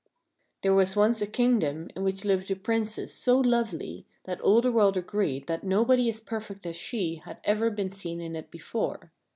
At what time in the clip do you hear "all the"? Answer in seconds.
4.41-4.71